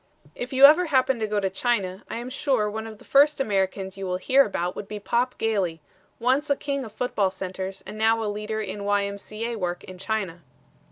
If 0.33 0.51
you 0.51 0.65
ever 0.65 0.87
happen 0.87 1.19
to 1.19 1.27
go 1.27 1.39
to 1.39 1.51
China, 1.51 2.03
I 2.09 2.17
am 2.17 2.31
sure 2.31 2.67
one 2.67 2.87
of 2.87 2.97
the 2.97 3.05
first 3.05 3.39
Americans 3.39 3.97
you 3.97 4.07
will 4.07 4.17
hear 4.17 4.43
about 4.43 4.75
would 4.75 4.87
be 4.87 4.99
Pop 4.99 5.37
Gailey, 5.37 5.79
once 6.19 6.49
a 6.49 6.55
king 6.55 6.83
of 6.83 6.91
football 6.91 7.29
centers 7.29 7.83
and 7.85 7.99
now 7.99 8.23
a 8.23 8.25
leader 8.25 8.61
in 8.61 8.83
Y. 8.83 9.05
M. 9.05 9.19
C. 9.19 9.45
A. 9.45 9.55
work 9.59 9.83
in 9.83 9.99
China. 9.99 10.41